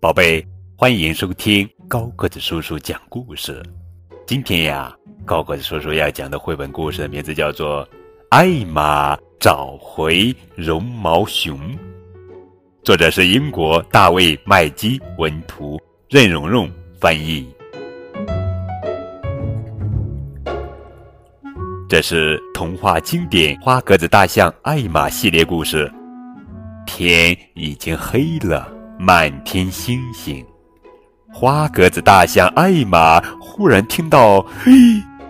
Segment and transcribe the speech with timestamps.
[0.00, 3.60] 宝贝，欢迎收听高个子叔叔讲故事。
[4.28, 7.84] 今天呀，高个子叔叔要讲的绘本故事的名字叫做
[8.28, 11.58] 《艾玛找回绒毛熊》，
[12.84, 15.76] 作者是英国大卫麦基文图，
[16.08, 16.70] 任蓉蓉
[17.00, 17.52] 翻译。
[21.88, 25.92] 这是童话经典《花格子大象艾玛》系列故事。
[26.86, 28.77] 天已经黑了。
[29.00, 30.44] 满天星星，
[31.32, 34.72] 花格子大象艾玛忽然听到：“嘿，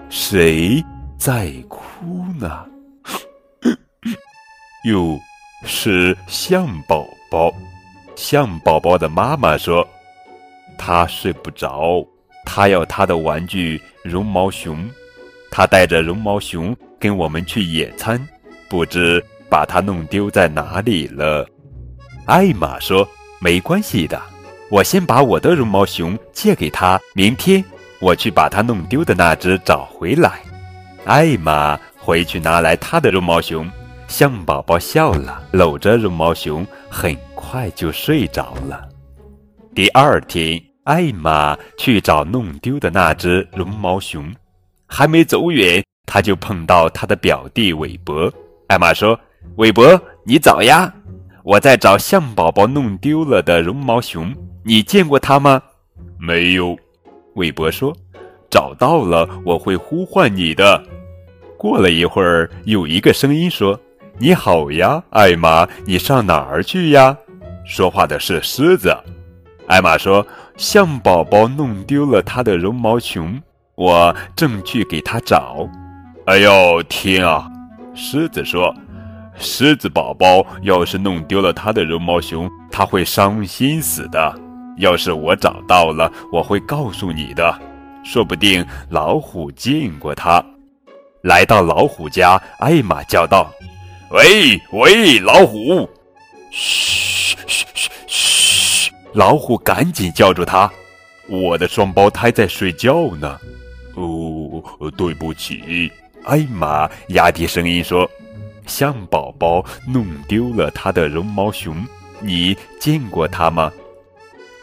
[0.09, 0.83] 谁
[1.19, 2.65] 在哭呢？”
[4.89, 5.21] 哟，
[5.65, 7.53] 是象宝宝。
[8.17, 9.87] 象宝宝的妈妈说
[10.79, 12.03] ：“他睡不着，
[12.47, 14.89] 他要他的玩具绒毛熊。
[15.51, 18.19] 他带着绒毛熊跟我们去野餐，
[18.67, 21.47] 不知把它弄丢在哪里了。”
[22.25, 23.07] 艾玛说。
[23.41, 24.21] 没关系的，
[24.69, 27.65] 我先把我的绒毛熊借给他，明天
[28.01, 30.41] 我去把他弄丢的那只找回来。
[31.05, 33.71] 艾玛回去拿来他的绒毛熊，
[34.09, 38.89] 象宝宝笑了，搂着绒毛熊，很快就睡着了。
[39.75, 44.35] 第二天，艾玛去找弄丢的那只绒毛熊，
[44.87, 48.33] 还没走远，他就碰到他的表弟韦伯。
[48.67, 49.19] 艾玛说
[49.57, 50.93] ：“韦伯，你早呀。”
[51.45, 55.63] 我在找象宝宝弄丢了的绒毛熊，你见过它吗？
[56.19, 56.77] 没有，
[57.35, 57.95] 韦伯说。
[58.51, 60.83] 找到了，我会呼唤你的。
[61.59, 63.79] 过了一会儿，有一个声音说
[64.17, 67.15] ：“你好呀，艾玛，你上哪儿去呀？”
[67.67, 68.97] 说话的是狮子。
[69.67, 73.39] 艾玛说：“象宝宝弄丢了他的绒毛熊，
[73.75, 75.69] 我正去给他找。”
[76.25, 77.47] 哎呦天啊！
[77.95, 78.75] 狮子说。
[79.41, 84.35] 狮子宝宝要是弄丢了他的绒毛熊，他会伤心死的。
[84.79, 87.59] 要是我找到了，我会告诉你的。
[88.05, 90.45] 说不定老虎见过他。
[91.23, 93.53] 来到老虎家，艾玛叫道
[94.11, 95.89] ：“喂喂，老虎！”
[96.51, 98.93] 嘘嘘嘘嘘！
[99.15, 100.71] 老虎赶紧叫住他
[101.29, 103.39] ：“我的双胞胎在睡觉呢。”
[103.95, 104.63] 哦，
[104.97, 105.91] 对不起，
[106.25, 108.09] 艾玛压低声音说。
[108.69, 111.85] 象宝宝弄丢了他的绒毛熊，
[112.21, 113.73] 你见过他吗？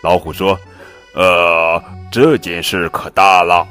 [0.02, 0.58] 老虎说
[1.16, 3.68] ：“呃，这件事可大了。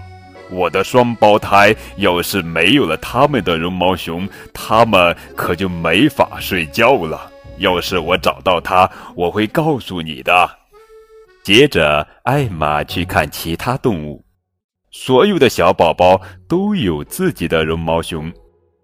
[0.50, 7.30] 我的双胞胎要是没有了他们的绒毛熊，他们可就没法睡觉了。
[7.58, 10.50] 要是我找到他，我会告诉你的。”
[11.44, 14.24] 接着，艾玛去看其他动物，
[14.90, 18.32] 所有的小宝宝都有自己的绒毛熊。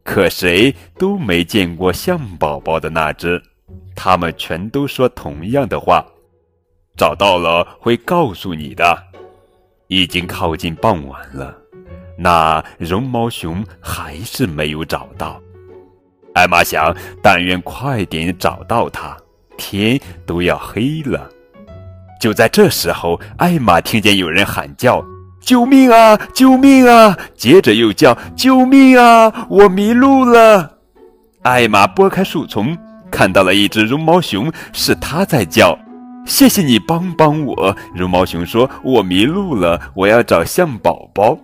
[0.03, 3.41] 可谁都没见过象宝宝的那只，
[3.95, 6.05] 他们全都说同样的话
[6.97, 9.05] ：“找到了会告诉你的。”
[9.89, 11.57] 已经靠近傍晚了，
[12.17, 15.41] 那绒毛熊还是没有找到。
[16.33, 19.17] 艾玛想，但愿快点找到它，
[19.57, 21.29] 天都要黑了。
[22.21, 25.05] 就在这时候，艾玛听见有人喊叫。
[25.41, 26.17] 救命啊！
[26.35, 27.17] 救命啊！
[27.35, 29.47] 接着又叫救命啊！
[29.49, 30.79] 我迷路了。
[31.43, 32.77] 艾玛拨开树丛，
[33.11, 35.79] 看到了一只绒毛熊，是它在叫。
[36.27, 37.77] 谢谢你帮帮我。
[37.95, 41.39] 绒毛熊说：“我迷路了，我要找象宝宝。”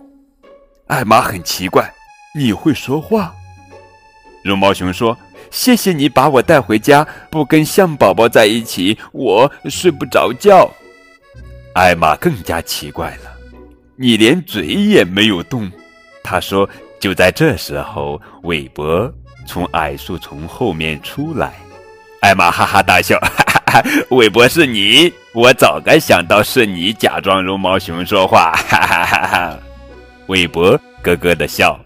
[0.87, 1.91] 艾玛很奇怪
[2.37, 3.33] ：“你会说话？”
[4.45, 5.17] 绒毛熊说
[5.51, 10.69] ：“谢谢你把我带回家，不跟象宝宝在一起，我睡不着觉。”
[11.73, 13.36] 艾玛更加奇怪了。
[13.97, 15.69] 你连嘴也没有动，
[16.23, 16.69] 他说。
[16.99, 19.07] 就在这时候，韦伯
[19.47, 21.53] 从矮树丛后面出来，
[22.21, 23.83] 艾玛哈哈大笑，哈哈哈！
[24.09, 29.59] 韦伯是你，我早该想到是你假装绒毛熊说话，哈哈哈哈！
[30.25, 30.71] 韦伯
[31.03, 31.79] 咯咯的笑，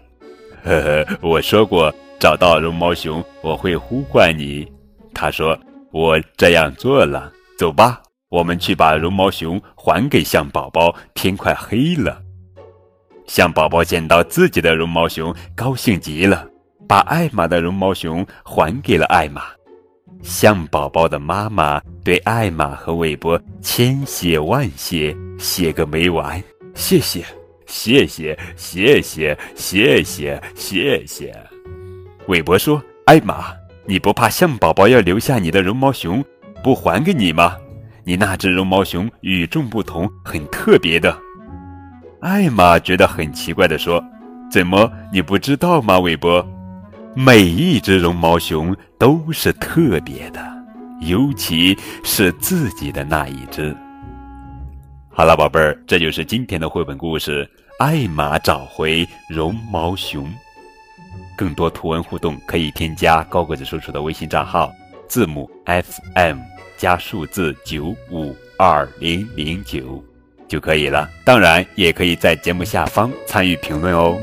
[0.63, 4.65] 呵呵，我说过找到绒毛熊我会呼唤你，
[5.13, 5.59] 他说
[5.91, 8.01] 我这样做了，走吧。
[8.31, 10.95] 我们去把绒毛熊还给象宝宝。
[11.13, 12.21] 天快黑了，
[13.27, 16.47] 象宝宝见到自己的绒毛熊，高兴极了，
[16.87, 19.43] 把艾玛的绒毛熊还给了艾玛。
[20.23, 26.41] 象宝宝的妈妈对艾玛和韦伯千谢万谢，谢个没完。
[26.73, 27.25] 谢谢，
[27.65, 31.35] 谢谢，谢谢，谢谢，谢谢。
[32.27, 33.51] 韦伯说：“艾玛，
[33.85, 36.23] 你不怕象宝宝要留下你的绒毛熊，
[36.63, 37.57] 不还给你吗？”
[38.03, 41.15] 你那只绒毛熊与众不同，很特别的。
[42.19, 44.03] 艾玛觉得很奇怪的说
[44.51, 46.45] ：“怎么你不知道吗，韦伯？
[47.15, 50.41] 每一只绒毛熊都是特别的，
[51.01, 53.75] 尤其是自己的那一只。”
[55.13, 57.45] 好了，宝贝儿，这就是今天的绘本故事
[57.83, 60.25] 《艾玛找回绒毛熊》。
[61.35, 64.71] 更多图文互动可以添加高个子叔叔的微信账号，
[65.07, 66.37] 字母 FM
[66.81, 70.03] 加数字九五二零零九
[70.47, 71.07] 就可以了。
[71.23, 74.19] 当然，也可以在节目下方参与评论哦。